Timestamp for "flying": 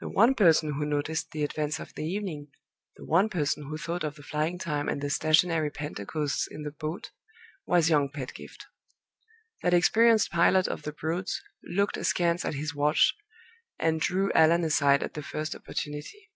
4.24-4.58